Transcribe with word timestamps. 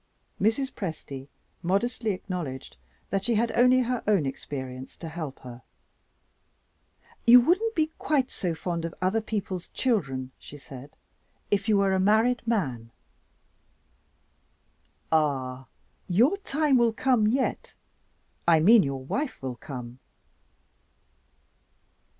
Mrs. 0.41 0.71
Presty 0.71 1.27
modestly 1.61 2.09
acknowledged 2.09 2.75
that 3.11 3.23
she 3.23 3.35
had 3.35 3.51
only 3.51 3.81
her 3.81 4.03
own 4.07 4.25
experience 4.25 4.97
to 4.97 5.07
help 5.07 5.37
her. 5.41 5.61
"You 7.27 7.39
wouldn't 7.39 7.75
be 7.75 7.91
quite 7.99 8.31
so 8.31 8.55
fond 8.55 8.83
of 8.83 8.95
other 8.99 9.21
people's 9.21 9.67
children," 9.67 10.31
she 10.39 10.57
said, 10.57 10.89
"if 11.51 11.69
you 11.69 11.77
were 11.77 11.93
a 11.93 11.99
married 11.99 12.41
man. 12.47 12.89
Ah, 15.11 15.67
your 16.07 16.35
time 16.37 16.79
will 16.79 16.93
come 16.93 17.27
yet 17.27 17.75
I 18.47 18.59
mean 18.59 18.81
your 18.81 19.05
wife 19.05 19.39
will 19.43 19.57
come." 19.57 19.99